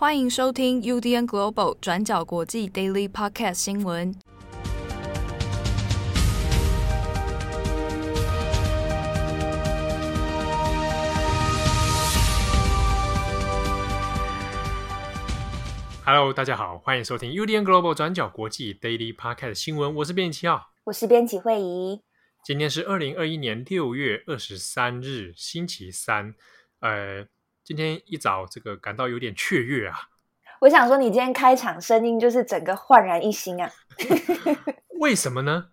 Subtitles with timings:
[0.00, 4.14] 欢迎收听 UDN Global 转角国际 Daily Podcast 新闻。
[16.04, 19.92] Hello，大家好，欢迎收听 UDN Global 转角国际 Daily Podcast 新闻。
[19.96, 22.00] 我是编辑七号，我是编辑惠仪。
[22.44, 26.36] 今天是二零二一年六月二十三日，星期三。
[26.78, 27.26] 呃。
[27.68, 29.94] 今天一早，这个感到有点雀跃啊！
[30.60, 33.70] 我想说，你今天开场声音就是整个焕然一新啊！
[34.98, 35.66] 为什么呢？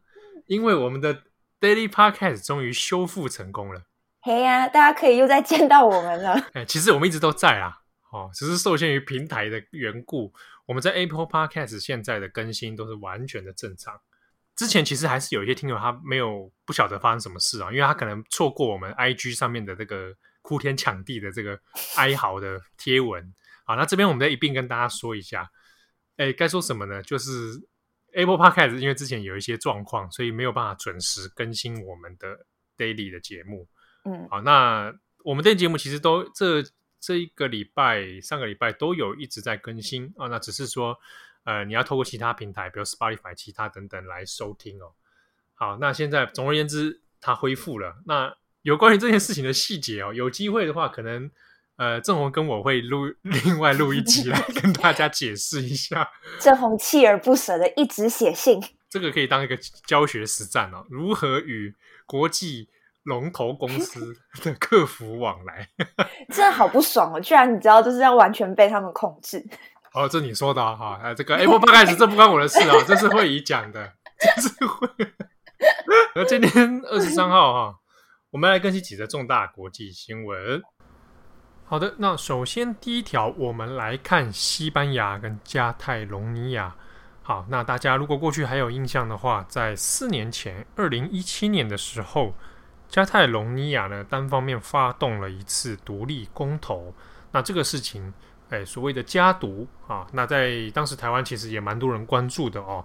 [0.47, 1.23] 因为我们的
[1.61, 3.83] Daily Podcast 终于修复成功了。
[4.19, 6.33] 嘿呀，大家可以又再见到我们了。
[6.51, 7.77] 哎，其实我们一直都在啊，
[8.11, 10.33] 哦，只是受限于平台的缘故，
[10.65, 14.01] 我们在 Apple Podcast 现在的更新都是完全的正常。
[14.53, 20.13] 之前其实还是有一些听友他没有不晓得发生什么事啊，因为他可能错过我们 IG 上面的这个。
[20.45, 21.59] 哭天抢地的这个
[21.95, 23.33] 哀嚎的贴文，
[23.65, 25.49] 好，那这边我们再一并跟大家说一下，
[26.17, 27.01] 哎，该说什么呢？
[27.01, 27.31] 就是
[28.13, 32.45] Apple Podcast 因为之前有一些状况，所以没有办法准时更新我们的
[32.77, 33.67] Daily 的节目。
[34.03, 34.93] 嗯，好，那
[35.23, 36.63] 我们的节目其实都这
[36.99, 40.95] 这一个礼拜、上个礼拜都有一直在更新啊，那只是说，
[41.43, 44.93] 呃，你要透过其他平台，比如 Spotify、其他等等来收听哦。
[45.55, 48.03] 好，那现在总而言之，它恢复了。
[48.05, 51.29] 那有关于这件事情的细节哦，有机会的话，可能
[51.77, 56.09] 呃，郑红跟我会录 另外录一集来 跟大家解释一下。
[56.39, 59.55] 郑红锲而不舍的一直写信， 这个可以当一个
[59.85, 61.75] 教学实战哦，如何与
[62.07, 62.67] 国际
[63.03, 65.69] 龙头公司的客服往来？
[66.33, 67.19] 真的好不爽哦！
[67.21, 69.45] 居然你知道，就是要完全被他们控制。
[69.93, 73.93] 哦，这你说的哈，哎，这个 Apple Podcast 这不关我的事啊，这是会议讲的，
[74.35, 74.89] 这是会。
[76.15, 77.79] 而今天二十三号哈。
[78.35, 80.61] 我们来更新几则重大国际新闻。
[81.63, 86.75] 好的，那首先第一条，我们来看西班牙跟加泰隆尼亚。
[87.23, 92.33] 好，那大家如果过去还有印象的话，在四年前，二零一七年的时候，
[92.89, 96.93] 加泰隆尼亚呢单方面发动了一次独立公投。
[97.31, 98.13] 那这个事情，
[98.49, 102.83] 哎，所谓的加独啊，那在当时台湾其实也蛮多人关注的哦。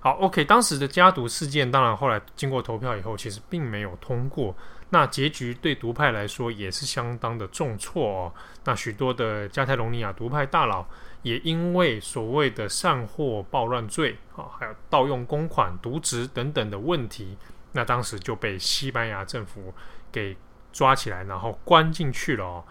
[0.00, 4.54] 好，OK，当时的加独事件，当然后来经过投票以后，其实并没有通过。
[4.90, 8.32] 那结局对独派来说也是相当的重挫哦。
[8.64, 10.84] 那许多的加泰隆尼亚独派大佬
[11.22, 17.36] 也因为所谓的散货暴乱罪啊，还有盗用公款、渎职等等的问题，
[17.72, 19.72] 那当时就被西班牙政府
[20.10, 20.36] 给
[20.72, 22.64] 抓起来，然后关进去了哦。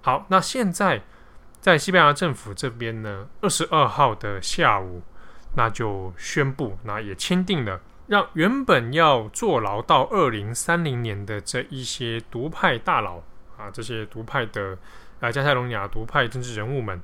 [0.00, 1.02] 好，那现在
[1.60, 5.02] 在西班牙政府这边呢，二十二号的下午，
[5.56, 7.80] 那就宣布，那也签订了。
[8.06, 13.16] 让原本要坐牢到二零三零年的这一些独派大佬
[13.56, 14.78] 啊，这些独派的
[15.18, 17.02] 啊加泰隆尼亚独派政治人物们，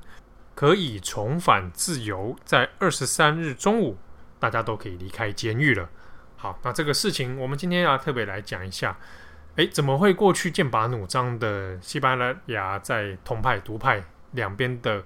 [0.55, 3.97] 可以重返自由，在二十三日中午，
[4.39, 5.89] 大家都可以离开监狱了。
[6.37, 8.95] 好，那这个事情我们今天要特别来讲一下。
[9.57, 15.03] 诶，怎么会过去剑拔弩张的西班牙在同派独派两边的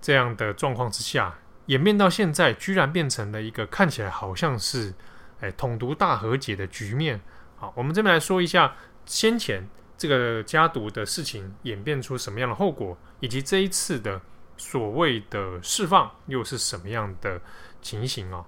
[0.00, 1.34] 这样的状况之下，
[1.66, 4.94] 演变到现在，居然变成了一个看起来好像是。
[5.40, 7.20] 哎，统独大和解的局面，
[7.56, 8.74] 好，我们这边来说一下
[9.06, 14.20] 先前这个加独的事情演变出什么样的后果，以及这一次的
[14.56, 17.40] 所谓的释放又是什么样的
[17.82, 18.44] 情形哦。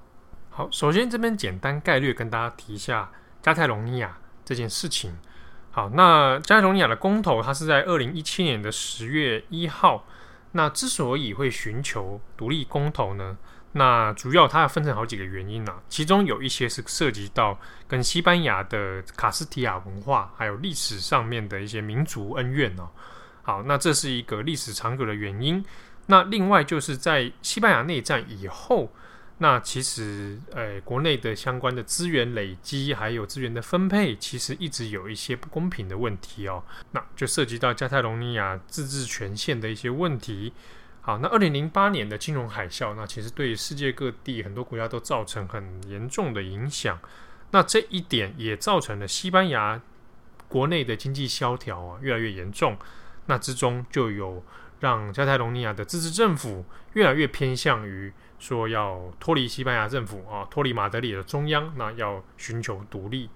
[0.51, 3.11] 好，首先这边简单概略跟大家提一下
[3.43, 5.17] 加泰隆尼亚这件事情。
[5.71, 10.07] 好，那加泰隆尼亚的公投，它是在二零一七年的十月一号。
[10.53, 13.37] 那之所以会寻求独立公投呢？
[13.79, 22.89] 那主要它要分成好几个原因呢、其中有一些是涉及到跟西班牙的卡斯提亚文化还有历史上面的一些民族恩怨哦。
[23.43, 25.63] 好，那这是一个历史长久的原因。
[26.07, 28.91] 那另外就是在西班牙内战以后，
[29.37, 36.65] 那其实呃国内的相关的资源累积还有资源的分配，其实一直有一些不公平的问题哦。
[36.93, 40.55] 那就涉及到加泰隆尼亚自治权限的一些问题。
[41.07, 46.99] 好，那二零零八年的金融海啸，那其实对世界各地很多国家都造成很严重的影响。
[47.53, 49.81] 那这一点也造成了西班牙
[50.49, 52.77] 国内的经济萧条啊越来越严重。
[53.27, 54.45] 那之中就有
[54.81, 56.65] 让加泰隆尼亚的自治政府
[56.95, 63.31] 越来越偏向于说要脱离西班牙政府啊，脱离马德里的中央，那要寻求独立。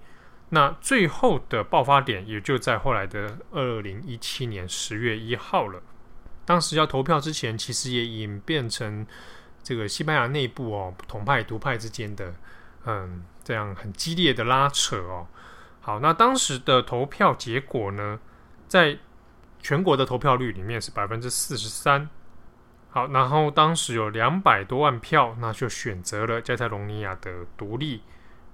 [0.49, 5.81] 那最后的爆发点也就在后来的二零一七年十月一号了。
[6.51, 9.07] 当时要投票之前，其实也演变成
[9.63, 12.33] 这个西班牙内部哦，统派独派之间的
[12.83, 15.27] 嗯，这样很激烈的拉扯哦。
[15.79, 18.19] 好，那当时的投票结果呢，
[18.67, 18.97] 在
[19.61, 22.09] 全国的投票率里面是百分之四十三，
[22.89, 28.01] 好，然后当时有两百多万票，那就选择了加泰隆尼亚的独立。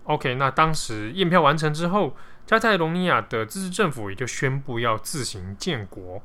[0.04, 2.16] OK，那当时验票完成之后，
[2.46, 6.22] 加泰隆尼亚的自治政府也就宣布要自行建国。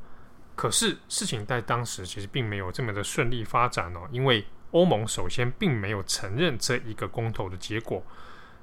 [0.55, 8.03] 可是事情在当时其实并没有这么的顺利发展哦，因为欧盟首先并没有承认这一个公投的结果。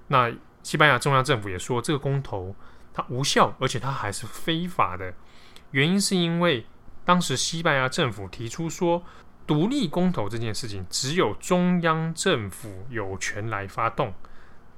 [0.07, 0.31] 那
[0.63, 2.55] 西班牙中央政府也说这个公投
[2.93, 5.13] 它无效，而且它还是非法的。
[5.71, 6.65] 原因是因为
[7.05, 9.03] 当时西班牙政府提出说。
[9.47, 14.13] 独立公投这件事情，只有中央政府有权来发动。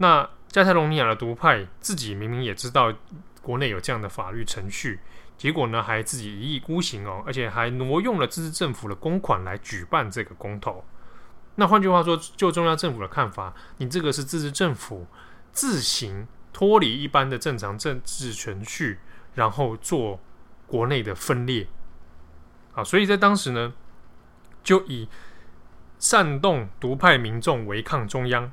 [0.01, 2.91] 那加泰隆尼亚的独派自己明明也知道
[3.41, 4.99] 国内有这样的法律程序，
[5.37, 10.83] 结果呢还自己一意孤行哦，而且还挪用了自治政府的公款来举办这个公投。
[11.55, 15.05] 那换句话说，就中央政府的看法，你这个是自治政府
[15.51, 18.99] 自行脱离一般的正常政治程序，
[19.35, 20.19] 然后做
[20.67, 21.67] 国内的分裂。
[22.73, 23.73] 啊，所以在当时呢。
[24.63, 25.09] 就以
[25.97, 28.51] 煽动独派民众违抗中央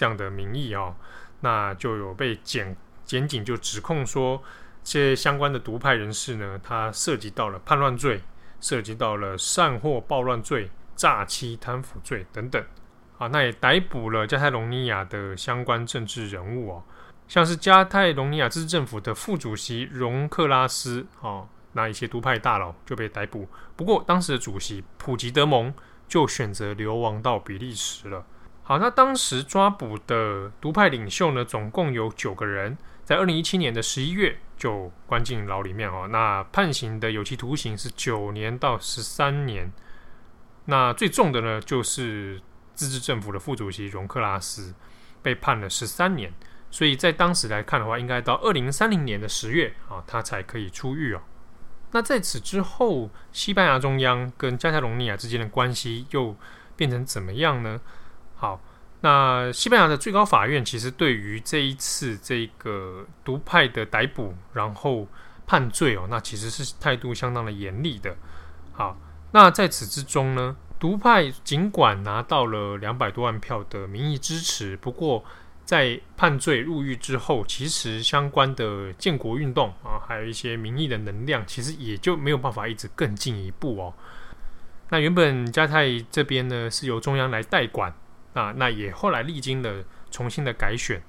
[0.00, 0.96] 这样的名义哦，
[1.40, 2.74] 那就有被检
[3.04, 4.42] 检警就指控说，
[4.82, 8.22] 这些相关的独派人士呢，他涉及到了叛乱罪，
[8.62, 12.64] 涉及到了煽惑暴乱罪、诈欺贪腐罪等等
[13.18, 16.82] 啊，那也逮捕了加泰隆尼亚的相关政治人物哦，
[17.28, 21.46] 像是加泰隆尼亚自治政府的副主席荣克拉斯哦。
[21.72, 25.74] 那一些独派大佬就被逮捕，不过当时的主席普吉德蒙
[26.08, 28.24] 就选择流亡到比利时了。
[28.70, 36.06] 好，那当时抓捕的独派领袖呢，总共有九个人，在二零一七年的十一月就关进牢里面哦。
[36.06, 39.72] 那判刑的有期徒刑是九年到十三年。
[40.66, 42.40] 那最重的呢，就是
[42.72, 44.72] 自治政府的副主席荣克拉斯
[45.20, 46.32] 被判了十三年，
[46.70, 51.20] 所以在当时来看的话，应该到二零三零年的十月啊，他才可以出狱哦。
[51.90, 56.36] 那在此之后，西班牙中央跟加泰隆尼亚之间的关系又
[56.76, 57.80] 变成怎么样呢？
[58.40, 58.58] 好，
[59.02, 65.06] 那西班牙的最高法院其实对于这一次这个独派的逮捕，然后
[65.46, 68.16] 判罪哦，那其实是态度相当的严厉的。
[68.72, 68.98] 好，
[69.32, 75.22] 那在此之中呢，独派尽管拿到了两百多万票的民意支持，不过。
[75.62, 83.94] 在判罪入狱之后，其实相关的建国运动啊，还有一些民意的能量，其实也就没有办法一直更进一步哦。
[84.88, 87.94] 那原本加泰这边呢是由中央来代管
[88.34, 91.02] 啊，那也后来历经了重新的改选。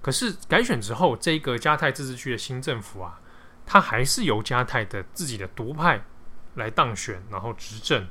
[0.00, 3.20] 可是改选之后，这个加泰自治区的新政府啊，
[3.64, 6.04] 它还是由加泰的自己的独派
[6.54, 8.06] 来当选，然后执政，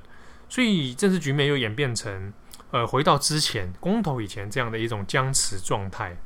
[0.49, 2.33] 所以政治局面又演变成。
[2.71, 6.17] 呃，回到之前公投以前这样的一种僵持状态。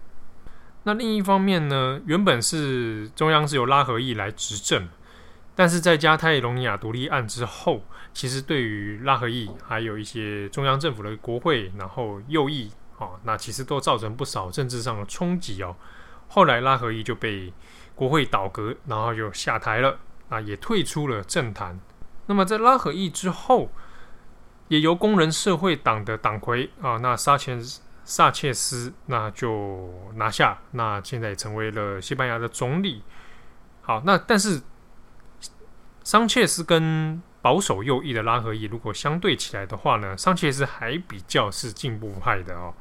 [0.83, 4.87] 那另一方面呢，原本是中央是由拉合意来执政，
[5.53, 7.83] 但是在加泰隆尼亚独立案之后，
[8.13, 15.75] 其实对于拉合意还有一些中央政府的国会，然后右翼哦，那其实都造成不少政治上的冲击哦。
[16.27, 17.53] 后来拉合意就被
[17.95, 21.79] 国会倒阁，然后就下台了，啊，也退出了政坛。
[22.27, 23.69] 那么在拉合意之后。
[24.69, 27.59] 也由工人社会党的党魁啊，那沙切
[28.03, 33.01] 萨切斯那就拿下，那现在也成为了西班牙的总理。
[33.81, 34.62] 好，那但是
[36.03, 42.74] 桑切斯跟保守右翼的拉合意如果相对起来的话呢，桑切斯还比较是进步派的哦。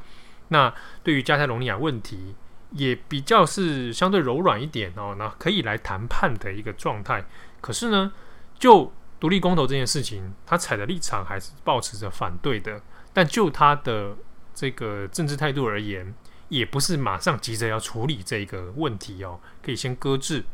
[0.49, 2.35] 那对于加泰隆尼亚问题
[2.73, 7.25] 也比较是相对柔软一点哦，那可以来谈判的一个状态。
[7.61, 8.13] 可是呢，
[8.59, 12.81] 就独立公投这件事情，他采的立场还是抱持着反对的。
[13.13, 14.17] 但就他的
[14.55, 16.15] 这个政治态度而言，
[16.49, 20.45] 也不是马上急着要处理这个问题哦，可以先搁置。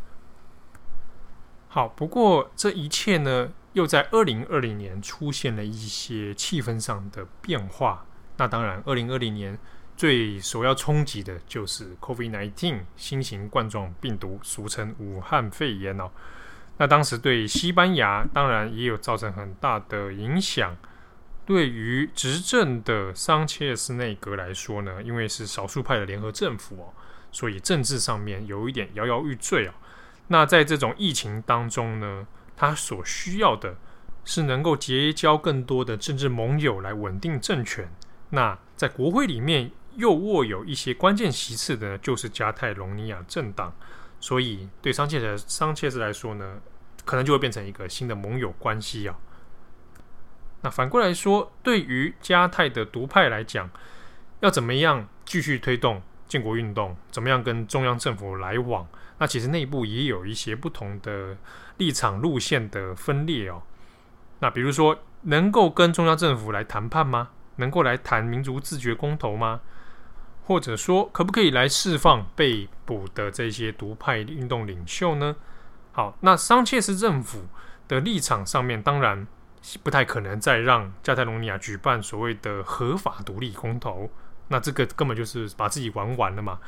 [1.69, 8.07] 好，不过这一切呢，又在二零二零年出现了一些气氛上的变化。
[8.39, 9.57] 那当然，二零二零年
[9.97, 16.11] 最首要冲击的就是 COVID-19 新型冠状病毒，俗称武汉肺炎哦。
[16.79, 20.77] 那当时对西班牙当然也有造成很大的影响。
[21.47, 26.89] 对于执政的桑切斯内阁来说呢，因为是少数派的联合政府哦，
[27.31, 29.73] 所以政治上面有一点摇摇欲坠哦。
[30.29, 33.77] 那在这种疫情当中呢，他所需要的
[34.25, 37.89] 是能够结交更多的政治盟友来稳定政权。
[38.31, 43.73] 那在国会里面又握有一些关键席次的，就是加泰隆尼亚政党。
[44.21, 46.61] 所以，对桑切斯桑切斯来说呢，
[47.05, 49.15] 可能就会变成一个新的盟友关系啊。
[50.63, 53.69] 那反过来说，对于加泰的独派来讲，
[54.41, 56.97] 要怎么样继续推动建国运动？
[57.11, 58.89] 怎么样跟中央政府来往？
[59.19, 61.37] 那其实内部也有一些不同的
[61.77, 63.63] 立场路线的分裂哦。
[64.41, 67.31] 那比如说，能够跟中央政府来谈判吗？
[67.57, 69.61] 能够来谈民族自决公投吗？
[70.45, 75.37] 或者说，可不可以来释放被捕的这些独派运动领袖呢？
[75.93, 77.47] 好，那桑切斯政府
[77.87, 79.27] 的立场上面，当然
[79.83, 84.11] 不太可能再让加泰罗尼亚举办所谓的合法独立公投，
[84.49, 86.59] 那这个根本就是把自己玩完了嘛。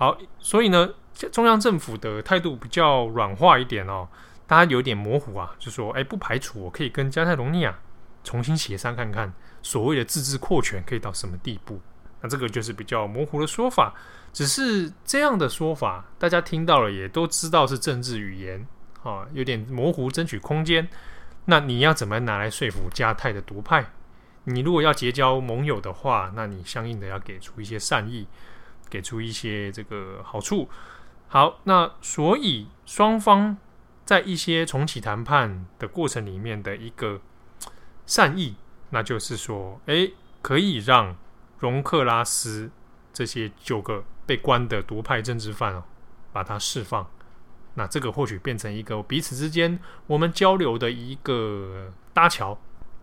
[0.00, 0.88] 好，所以呢，
[1.30, 4.08] 中央政府的态度比较软化一点哦，
[4.46, 7.78] 大家有点模糊啊，就说，哎，不排除我可以跟加泰罗尼亚
[8.24, 9.30] 重新协商看看，
[9.60, 11.78] 所谓的自治扩权可以到什么地步。
[12.22, 13.92] 那这个就是比较模糊的说法，
[14.32, 18.66] 只是这样的说法，大家听到了也都知道是政治语言
[19.02, 20.88] 啊，有点模糊，争取空间。
[21.44, 23.84] 那你要怎么拿来说服加泰的独派？
[24.44, 28.26] 你如果要结交盟友的话，那你相应的要给出一些善意，
[28.90, 30.68] 给出一些这个好处。
[31.28, 33.56] 好，那所以双方
[34.04, 37.22] 在一些重启谈判的过程里面的一个
[38.04, 38.56] 善意，
[38.90, 41.16] 那就是说，诶，可以让。
[41.60, 42.70] 容克拉斯
[43.12, 45.84] 这些九个被关的独派政治犯哦，
[46.32, 47.06] 把他释放，
[47.74, 52.58] 那这个或许变成一个彼此之间我们交流的一个搭桥。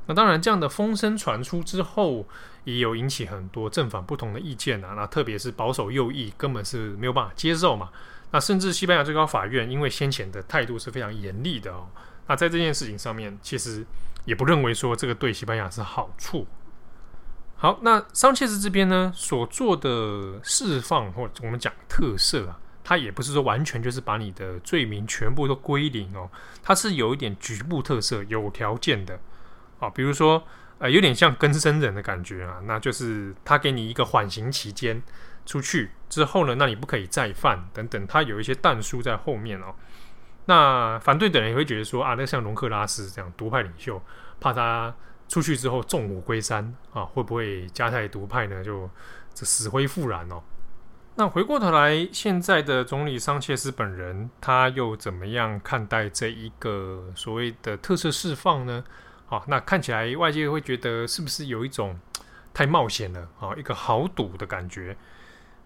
[0.07, 2.25] 那当然，这样的风声传出之后，
[2.63, 4.93] 也有引起很多正反不同的意见啊。
[4.95, 7.89] 那特别是保守右翼根本是没有办法接受嘛。
[8.31, 11.87] 那甚至西班牙最高法院因为先前的态度是非常严厉的哦，
[12.27, 13.85] 那在这件事情上面，其实
[14.25, 16.47] 也不认为说这个对西班牙是好处。
[17.55, 26.29] 好，那桑切斯这边呢，所做的释放或者我们讲特赦啊，它也不是说完全就是把你的罪名全部都归零哦，
[26.61, 29.19] 它是有一点局部特色，有条件的
[29.79, 30.43] 啊，比如说
[30.79, 35.01] 呃，有点像更生人的感觉啊，那就是他给你一个缓刑期间，
[35.45, 39.75] 出去之后呢，那你不可以再犯等等，他有一些但书在后面哦。
[40.45, 44.01] 那反对的人也会觉得说啊，那像隆克拉斯这样独派领袖，
[44.39, 44.93] 怕他。
[45.29, 48.63] 出去之后纵虎归山啊，会不会加泰独派呢？
[48.63, 48.89] 就
[49.33, 50.41] 这死灰复燃哦。
[51.15, 58.81] 那回过头来，现在的总理桑切斯本人，他又怎么样看待这一个所谓的特色释放呢？
[59.27, 61.99] 好，那看起来外界会觉得是不是有一种
[62.53, 63.53] 太冒险了啊？
[63.57, 64.95] 一个豪赌的感觉。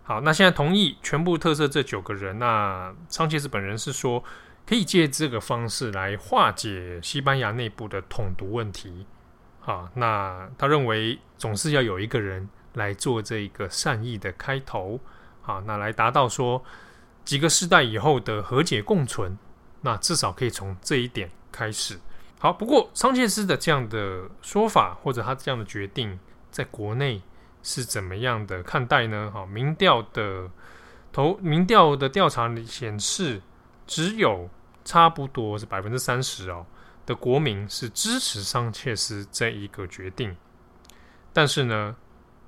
[0.04, 4.24] 好，那现在同意全部特赦这九个人，那桑切斯本人是说
[4.68, 9.06] 可以借这个方式来化解西班牙内部的统独问题。
[9.64, 15.00] 啊，那他认为总是要有一个人来做这一个善意的开头，
[15.44, 16.64] 啊，那来达到说
[17.24, 19.38] 几个世代以后的和解共存，
[19.82, 22.00] 那至少可以从这一点开始。
[22.42, 26.20] 好，不过桑切斯的这样的说法或者他这样的决定，
[26.50, 27.22] 在国内
[27.62, 29.30] 是怎么样的看待呢？
[29.32, 30.50] 好，民调的
[31.12, 33.40] 投民调的调查显示，
[33.86, 34.50] 只有
[34.84, 36.66] 差不多是百分之三十哦。
[37.06, 40.36] 的国民是支持桑切斯这一个决定，
[41.32, 41.96] 但是呢，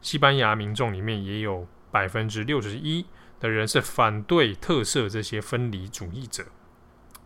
[0.01, 3.05] 西班牙民众里面也有百分之六十一
[3.39, 6.43] 的人是反对特赦这些分离主义者，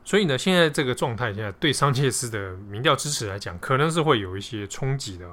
[0.07, 5.27] 所以呢，现在这个状态现在对桑切斯的民调支持来讲，可能是会有一些冲击的。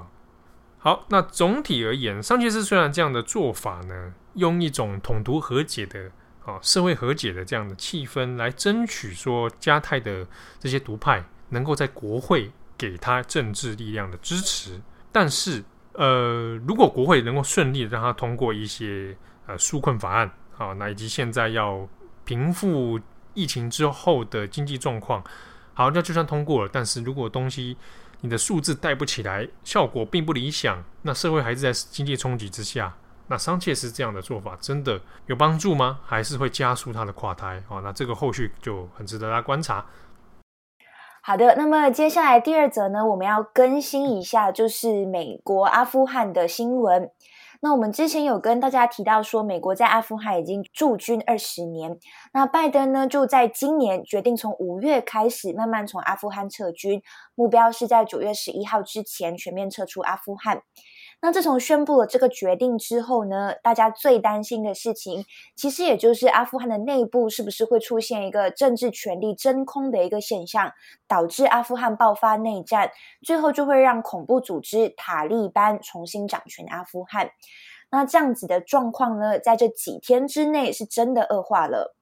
[0.78, 6.10] 好，那总体而言，桑切斯虽然这样的做法呢，用一种统独和解的
[6.44, 10.26] 啊社会和解的这样的气氛来争取说加泰的
[10.58, 11.24] 这些独派。
[11.50, 14.80] 能够在国会给他政治力量的支持，
[15.12, 15.62] 但是，
[15.92, 19.16] 呃，如果国会能够顺利的让他通过一些
[19.46, 21.88] 呃纾困法案，好，那以及现在要
[22.24, 22.98] 平复
[23.34, 25.22] 疫情之后的经济状况，
[25.74, 27.76] 好，那就算通过了，但是如果东西
[28.20, 32.94] 你的数字带不起来，效果并不理想，那社会还是在经济冲击之下，
[33.28, 36.00] 那桑切斯这样的做法真的有帮助吗？
[36.04, 37.62] 还是会加速他的垮台？
[37.68, 39.84] 好，那这个后续就很值得大家观察。
[41.22, 47.10] 好的，那么接下来第二则呢，我们要更新一下，就是美国阿富汗的新闻。
[47.64, 51.98] 那我们之前有跟大家提到说，美国在阿富汗已经驻军二十年。
[52.34, 57.02] 那拜登呢，就在今年决定从五月开始慢慢从阿富汗撤军，
[57.34, 60.60] 目标是在九月十一号之前全面撤出阿富汗。
[61.26, 65.24] 那自从宣布了这个决定之后呢，大家最担心的事情，
[65.56, 70.70] 其实也就是阿富汗的内部是不是会出现一个政治权力真空的一个现象，
[71.08, 72.90] 导致阿富汗爆发内战，
[73.22, 77.30] 最后就会让恐怖组织塔利班重新掌权阿富汗。
[77.90, 81.96] 那这样子的状况呢，在这几天之内是真的恶化了。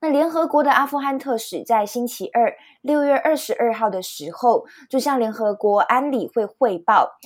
[0.00, 7.18] 那联合国的阿富汗特使在星期二六月二十二号的时候，就向联合国安理会汇报。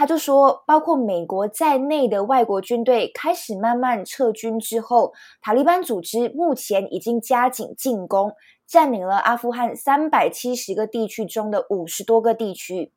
[0.00, 8.32] 他就说，包括美国在内的外国军队开始慢慢撤军之后，塔利班组织目前已经加紧进攻，
[8.66, 12.94] 占领了阿富汗三百七十个地区中的五十多个地区。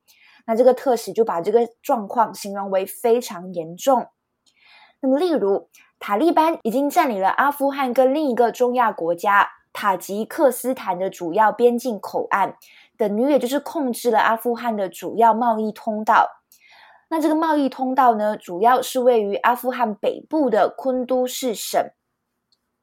[0.47, 4.07] 那这个特使就把这个状况形容为非常严重。
[5.01, 5.67] 那么，例如
[5.99, 12.55] 塔利班已经占领了阿富汗跟另一个中亚国家塔吉克斯坦的主要边境口岸，
[12.97, 16.29] 等于也就是控制了阿富汗的主要贸易通道。
[17.13, 21.91] 那这个贸易通道呢，主要是位于阿富汗北部的昆都士省。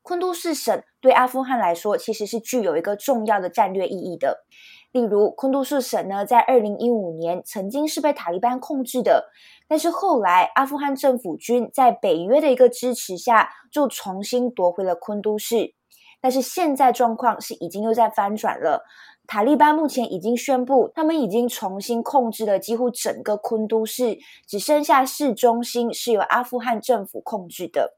[0.02, 4.44] 昆都士省对阿富汗来说，其实是具有一个重要的战略意义的。
[4.92, 9.30] 例如，昆都士省呢，在二零一五年曾经是被塔利班控制的，
[9.66, 15.75] 但是后来阿富汗政府军在北约的一个支持下，就重新夺回了昆都士。
[16.20, 18.84] 但是现在状况是已经又在翻转了，
[19.30, 27.96] 塔利班目前已经宣布，他们已经重新控制了几乎整个昆都市，只剩下市中心是由阿富汗政府控制的。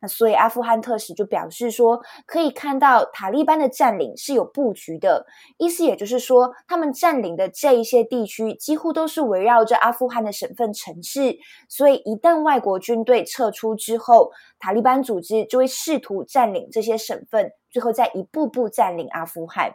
[0.00, 5.26] 那所以阿富汗特使就表示说，可以看到塔利班的占领是有布局的，
[5.58, 11.36] 意思也就是说，他们占领的这一些地区几乎都是围绕着阿富汗的省份城市，
[11.68, 19.74] 所以一旦外国军队撤出之后，塔利班组织就会试图占领这些省份，最后再一步步占领阿富汗。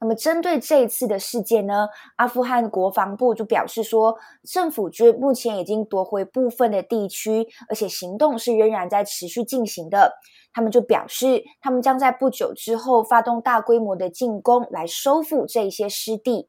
[0.00, 10.14] 那么，针对这一次的事件呢，阿富汗国防部就表示说，政府军目前已经夺回部分的地区，而且行动是仍然在持续进行的。
[10.52, 16.48] 他们就表示，他们将在不久之后发动大规模的进攻，来收复这些失地。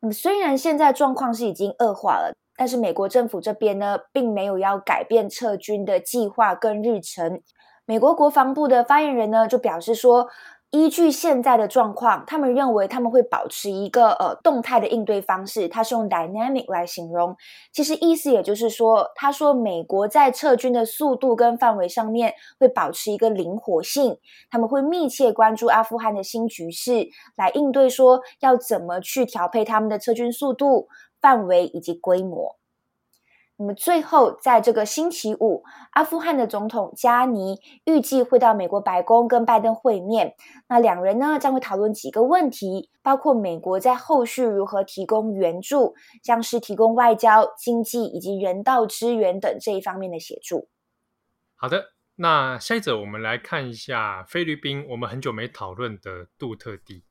[0.00, 7.42] 那么，虽然现在状况是已经恶化了，但是美国政府这边呢，并没有要改变撤军的计划跟日程。
[7.84, 10.28] 美国国防部的发言人呢，就表示说，
[10.72, 17.36] 依据现在的状况，他们认为他们会保持一个呃动态的应对方式，他是用 dynamic 来形容。
[17.72, 24.18] 其实意思也就是说，他说美国在撤军的速度跟范围上面会保持一个灵活性，
[24.50, 30.88] 他们会密切关注阿富汗的新局势，来应对说要怎么去调配他们的撤军速度、
[31.20, 32.56] 范围以及规模。
[33.58, 40.34] 那么最后，在这个星期五，阿富汗的总统加尼预计会到美国白宫跟拜登会面。
[40.68, 50.68] 那两人呢，将会讨论几个问题，包括美国在后续如何提供援助，像是提供外交、经济以及人道支援等这一方面的协助。
[51.54, 57.04] 好的，那下一则我们来看一下菲律宾，我们很久没讨论的杜特地。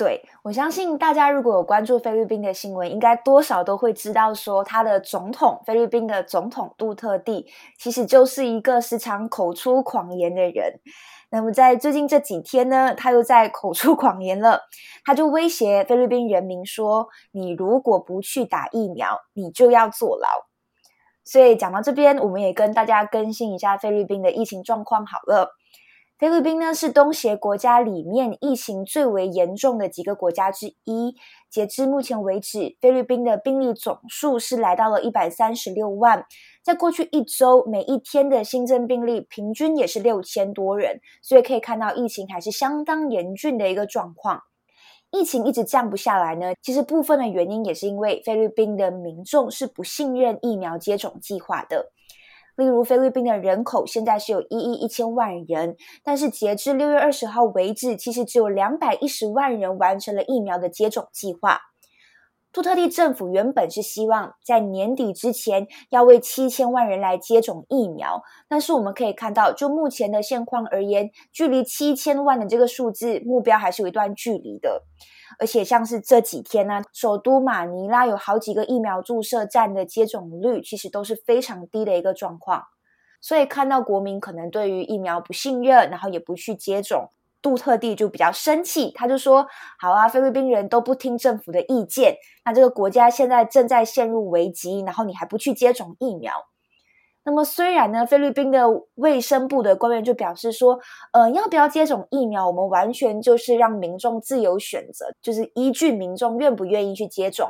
[0.00, 7.46] 对，我相信大家如果有关注菲律宾的新闻，应该多少都会知道说，他的总统菲律宾的总统杜特地
[7.78, 10.80] 其实就是一个时常口出狂言的人。
[11.30, 14.62] 那么在最近这几天呢，他又在口出狂言了，
[15.04, 20.26] 他就威胁菲律宾人民说：“你如果不去打疫苗，你就要坐牢。”
[21.26, 25.50] 所以讲到这边，我们也跟大家更新一下菲律宾的疫情状况好了。
[26.20, 31.16] 菲律宾呢是东协国家里面疫情最为严重的几个国家之一。
[31.48, 36.26] 截至目前为止，菲律宾的病例总数是来到了一百三十六万。
[36.62, 44.42] 在过去一周，每一天的新增病例平均也是六千多人，所以可以看到疫情还是相当严峻的一个状况。
[45.10, 51.90] 疫情一直降不下来呢，其实部分的原因也是因为菲律宾的民众是不信任疫苗接种计划的。
[52.56, 61.60] 例如，菲律宾的人口现在是有一亿一千万人，但是截至六月二十号为止，其实只有两百一十万人完成了疫苗的接种计划。
[62.52, 74.82] 杜特地政府原本是希望在年底之前要为七千万人来接种疫苗，但是我们可以看到，就目前的现况而言，距离七千万的这个数字目标还是有一段距离的。
[75.38, 82.64] 而且像是这几天呢、首都马尼拉有好几个疫苗注射站的接种率其实都是非常低的一个状况，
[83.20, 89.46] 所以看到国民可能对于疫苗不信任，然后也不去接种，杜特地就比较生气，他就说
[89.78, 96.32] ：“好啊，菲律宾人都不听政府的意见，那这个国家现在正在陷入危机，然后你还不去接种疫苗。”
[97.30, 98.66] 那么虽然呢，菲律宾的
[98.96, 100.76] 卫生部的官员就表示说，
[101.12, 107.48] 呃，要不要接种疫苗，我们完全就是让民众自由选择，就是依据民众愿不愿意去接种。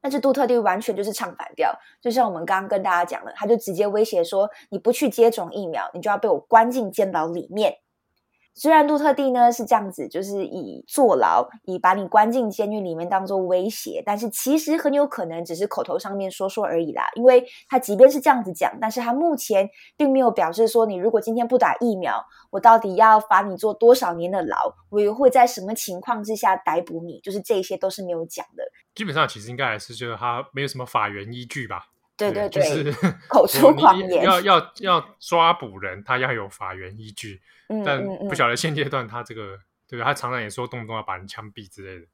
[0.00, 7.76] 但是杜特地完全就是唱反调，就像我们刚刚跟大家讲的，他就直接威胁说，你不去接种疫苗，你就要被我关进监牢里面。
[8.54, 17.08] 虽然杜特地呢是这样子，就是以坐牢、以把你关进监狱里面当做威胁，但是其实很有可能只是口头上面说说而已啦。
[17.14, 28.62] 因为他即便是这样子讲，但是他目前并没有表示说，你如果今天不打疫苗，我到底要罚你坐多少年的牢，我又会在什么情况之下逮捕你，就是这些都是没有讲的。
[28.94, 31.86] 基本上其实应该还是就是他没有什么法源依据吧？
[32.30, 37.40] 对对对，就是口出狂言，要要要抓捕人，他要有法源依据。
[37.84, 39.58] 但不晓得现阶段他这个，
[39.88, 40.04] 对吧？
[40.04, 42.06] 他常常也说动不动要把人枪毙之类的。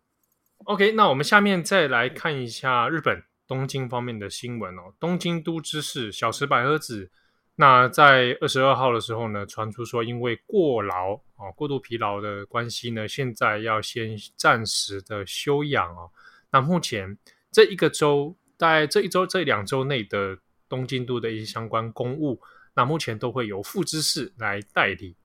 [0.65, 4.95] OK，那我们下面再来看一下日本东京方面的新闻哦。
[5.01, 7.11] 东京都知事小池百合子，
[7.57, 16.11] 那在二十二号的时候呢，传出说因为过劳啊、哦、过度疲劳的关系呢，现在要先暂时的休养哦。
[16.51, 17.19] 那目前
[17.51, 22.43] 这一个周，在这一周这两周内的东京都的一些相关公务，
[22.75, 25.17] 那目前都会由副知事来代理。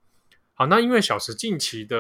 [0.54, 1.98] 好，那因为小池近期的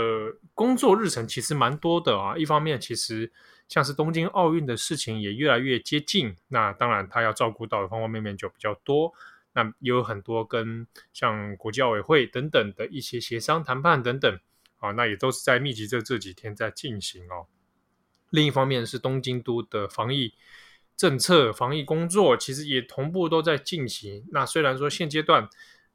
[0.53, 3.31] 工作日程其实蛮多的啊，一方面其实
[3.67, 9.11] 像是东京奥运的事情也越来越接近，那当然他要照顾到的方方面面就比较多，
[9.53, 14.39] 那也有很多跟像国际奥委会等等的一些协商谈判等等，
[14.77, 17.47] 啊，那也都是在密集这这几天在进行哦。
[18.29, 20.35] 另一方面是东京都的防疫
[20.95, 25.49] 政策、防疫工作其实也同步都在进行，那虽然说现阶段。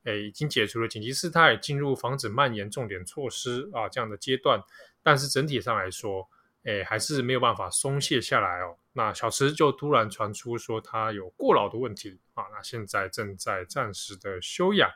[0.04, 4.62] 诶，已经解除了紧急事态，进入防止蔓延重点措施啊这样的阶段，
[5.02, 6.26] 但是整体上来说，
[6.62, 8.76] 诶，还是没有办法松懈下来哦。
[8.92, 14.88] 那小池就突然传出说他有过劳的问题啊，那现在正在暂时的休养。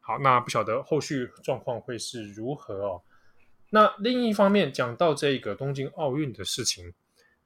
[0.00, 3.02] 好，那不晓得后续状况会是如何哦。
[3.70, 6.92] 那另一方面讲到这个东京奥运的事情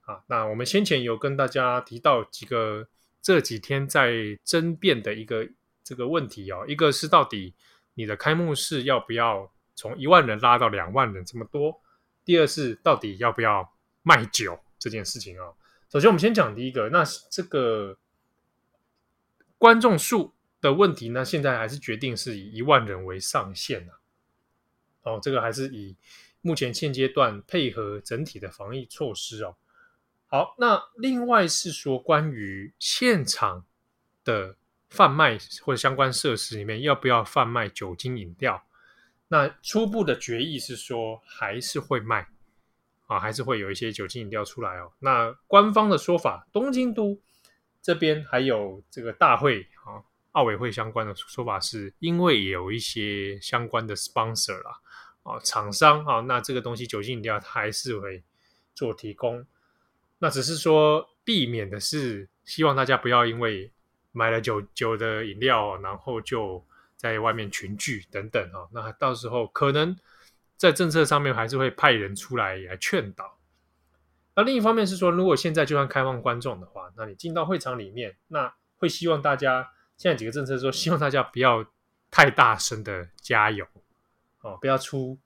[0.08, 2.88] 啊，那我们先前有跟大家提到几个
[3.22, 5.48] 这几天在争辩的一个。
[5.84, 7.54] 这个问题哦，一个是到底
[7.94, 11.80] 你的开幕式要不要从一万人拉到两万人这么多？
[12.26, 13.66] 第二是到底要不要
[14.02, 15.54] 卖酒这件事情哦。
[15.90, 17.96] 首先，我们先讲第一个，那这个
[19.56, 23.96] 观众数的问题呢，现在还是决定是以一万人为上限啊。
[25.04, 25.96] 哦，这个还是以
[26.42, 29.56] 目前现阶段配合整体的防疫措施哦。
[30.28, 33.66] 好，那另外是说关于现场
[34.22, 34.56] 的。
[34.90, 38.64] 贩卖或者相关设施里面要不要贩卖酒精饮料？
[39.28, 42.26] 那初步的决议是说还是会卖
[43.06, 44.90] 啊，还是会有一些酒精饮料出来哦。
[45.00, 47.20] 那官方的说法，东京都
[47.82, 50.00] 这边还有这个大会啊，
[50.32, 54.80] 奥委会相关的说法是，因为有一些相关的 sponsor 啦
[55.22, 58.24] 啊，厂商啊，那这个东西酒精饮料它还是会
[58.74, 59.44] 做提供。
[60.18, 63.72] 那只是说避免的是，希望大家不要因为。
[64.11, 66.64] 买了酒酒的饮料，然后就
[66.96, 69.96] 在外面群聚等等啊，那到时候可能
[70.57, 73.38] 在政策上面还是会派人出来来劝导。
[74.35, 81.64] 那另一方面是说，如果现在就算开放观众的话，那你进到会场里面，那会希望大家现在几个政策说，希望大家不要
[82.11, 83.64] 太大声的加油
[84.40, 85.16] 哦，不要出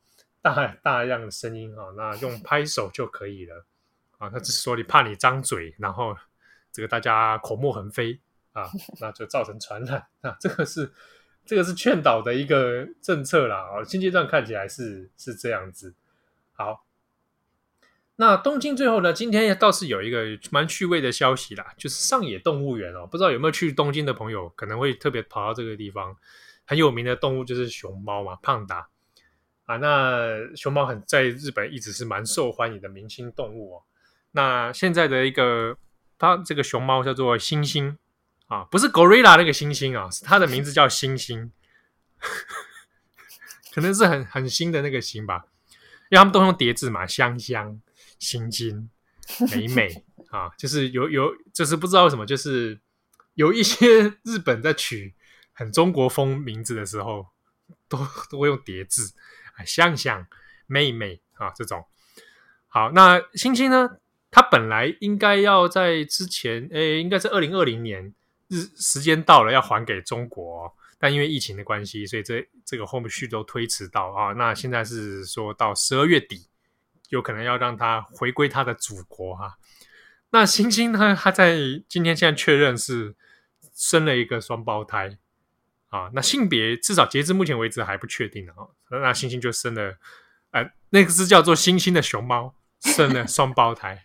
[0.42, 3.64] 大大量的声音啊，那用拍手就可以了
[4.22, 4.30] 啊。
[4.32, 6.16] 那只是说你怕你张嘴，然后
[6.70, 8.20] 这个大家口沫横飞。
[8.54, 8.68] 啊，
[9.00, 10.92] 那就造成传染啊，这个是
[11.46, 13.56] 这个是劝导的一个政策啦。
[13.56, 15.94] 啊，现阶段看起来是是这样子。
[16.52, 16.85] 好，
[18.16, 26.14] 那东京最后呢，今天倒是有一个蛮趣味的消息啦，就是上野动物园哦，不知道有没有去东京的朋友，可能会特别跑到这个地方。
[26.66, 28.87] 很有名的动物就是熊猫嘛，胖达
[29.64, 29.78] 啊。
[29.78, 33.82] 那熊猫很在日本一直是蛮受欢迎的明星动物哦。
[34.32, 35.78] 那现在的一个
[36.18, 37.96] 它这个熊猫叫做星星。
[38.48, 41.50] 啊，不是 gorilla 那个星星啊，是它的名字叫星星，
[43.72, 45.46] 可能是很很新的那个星吧，
[46.10, 47.80] 因为他们都用叠字嘛，香香、
[48.18, 48.90] 星星、
[49.50, 52.78] 美美啊，就是有有，就是不知道为什么，就是
[53.32, 55.14] 有一些 日本在取
[55.54, 57.28] 很中国风名字的时候，
[57.88, 59.14] 都都会用叠字
[59.56, 60.26] 啊，香香、
[60.66, 61.86] 妹妹啊这种。
[62.68, 63.96] 好，那星星呢，
[64.32, 68.12] 他本来应该要在之前，诶，应该是二零二零年。
[68.48, 74.34] 日时间到了，要还给中国，哦，但因为疫情的关系，所以这这个后续都推迟到啊。
[74.34, 76.48] 那现在是说到十二月底，
[77.08, 79.56] 有可能要让他回归他的祖国哈，
[80.28, 81.56] 那星星呢，他在
[81.88, 83.14] 今天现在确认是
[83.74, 85.16] 生了一个双胞胎
[85.88, 86.10] 啊。
[86.12, 88.68] 那性别至少截至目前为止还不确定啊。
[88.90, 89.96] 那星星就生了，
[90.50, 94.04] 呃，那个是叫做星星的熊猫生了双胞胎。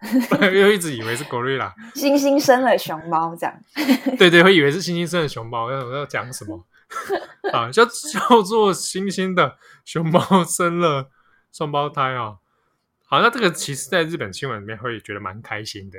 [0.40, 3.60] 又一直以为是 gorilla，猩猩生了熊猫这样。
[4.16, 6.64] 对对，会以为是猩猩生了熊猫，要要讲什么
[7.52, 7.70] 啊？
[7.72, 11.10] 叫叫做猩猩的熊猫生了
[11.52, 12.36] 双胞胎啊！
[13.06, 15.98] 好，那这个其实在日本新闻里面会觉得蛮开心的，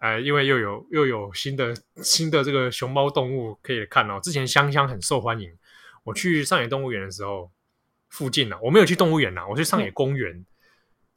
[0.00, 4.18] 呃，因为又有又有新的新的这个熊猫动物可以看哦。
[4.22, 5.52] 之前香香很受欢迎，
[6.04, 7.50] 我去上野动物园的时候，
[8.08, 10.32] 附近呢、啊，我没有去动物园呐，我去上野公园。
[10.32, 10.46] 嗯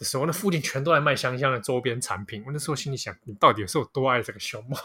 [0.04, 2.44] 的时候，那附近全都在卖香香的周边产品。
[2.46, 4.78] 我那时候心里想，你到底是有多爱这个熊猫？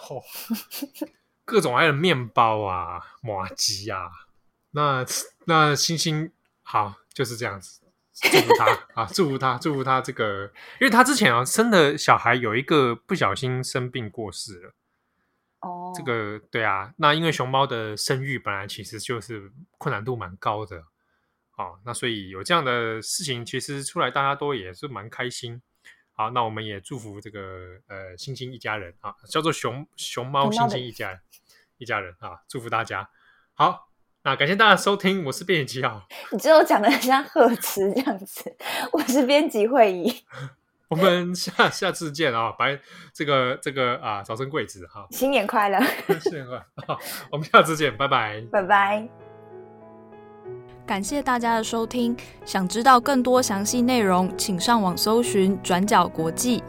[1.44, 4.09] 各种爱的面包啊、麻糬啊。
[4.70, 5.04] 那
[5.46, 6.31] 那星星
[6.62, 7.81] 好就是这样子，
[8.14, 10.44] 祝福他啊，祝福他，祝福他这个，
[10.81, 14.74] 因为他之前啊生的小孩有一个不小心生病过世了。
[15.61, 20.85] 哦，这个对啊，那因为熊猫的生育本来其实就是困难度蛮高的，
[21.59, 25.61] 哦，那所以有这样的事情，其实出来大家都也是蛮开心。
[26.12, 27.40] 好，那我们也祝福这个
[27.88, 31.21] 呃星星一家人啊，叫做熊熊猫星星一家人
[31.77, 33.11] 一家人啊，祝福大家。
[33.55, 33.90] 好，
[34.23, 36.07] 那感谢大家收听，我是编辑七号。
[36.33, 38.57] 你最后讲的很像贺词这样子，
[38.92, 40.25] 我是编辑会议。
[40.88, 42.51] 我们下下次见啊！
[42.53, 42.81] 白
[43.12, 45.07] 这个这个啊，早生贵子哈！
[45.12, 45.79] 新年快乐！
[46.18, 46.99] 新年快乐！
[47.31, 48.40] 我们下次见，拜拜！
[48.51, 49.28] 拜拜！
[50.88, 56.62] 感谢大家的收听，想知道更多详细内容，请上网搜寻转角国际。